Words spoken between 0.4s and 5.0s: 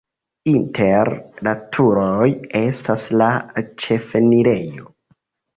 Inter la turoj estas la ĉefenirejo.